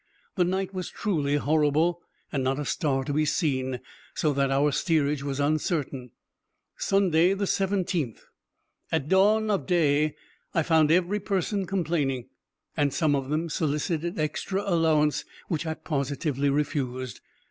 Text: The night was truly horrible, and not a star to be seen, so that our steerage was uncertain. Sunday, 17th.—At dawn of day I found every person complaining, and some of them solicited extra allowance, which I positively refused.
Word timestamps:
The 0.33 0.43
night 0.43 0.73
was 0.73 0.89
truly 0.89 1.35
horrible, 1.35 2.01
and 2.31 2.43
not 2.43 2.57
a 2.57 2.65
star 2.65 3.03
to 3.03 3.13
be 3.13 3.23
seen, 3.23 3.81
so 4.15 4.33
that 4.33 4.49
our 4.49 4.71
steerage 4.71 5.21
was 5.21 5.39
uncertain. 5.39 6.09
Sunday, 6.75 7.35
17th.—At 7.35 9.07
dawn 9.07 9.51
of 9.51 9.67
day 9.67 10.15
I 10.55 10.63
found 10.63 10.89
every 10.89 11.19
person 11.19 11.67
complaining, 11.67 12.29
and 12.75 12.91
some 12.91 13.15
of 13.15 13.29
them 13.29 13.47
solicited 13.47 14.17
extra 14.17 14.63
allowance, 14.65 15.23
which 15.49 15.67
I 15.67 15.75
positively 15.75 16.49
refused. 16.49 17.21